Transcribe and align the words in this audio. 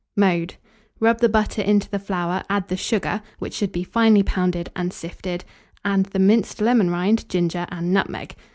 Mode. 0.17 0.55
Rub 0.99 1.19
the 1.19 1.29
butter 1.29 1.61
into 1.61 1.87
the 1.87 1.99
flour; 1.99 2.41
add 2.49 2.69
the 2.69 2.75
sugar, 2.75 3.21
which 3.37 3.53
should 3.53 3.71
be 3.71 3.83
finely 3.83 4.23
pounded 4.23 4.71
and 4.75 4.91
sifted, 4.91 5.45
and 5.85 6.07
the 6.07 6.17
minced 6.17 6.59
lemon 6.59 6.89
rind, 6.89 7.29
ginger, 7.29 7.67
and 7.69 7.93
nutmeg. 7.93 8.35